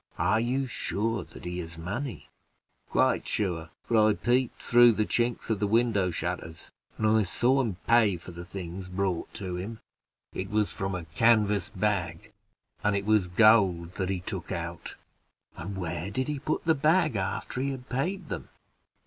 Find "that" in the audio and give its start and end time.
1.25-1.45, 13.93-14.09